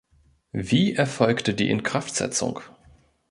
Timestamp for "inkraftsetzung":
1.69-2.61